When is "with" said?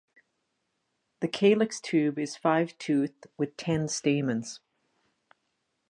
3.37-3.55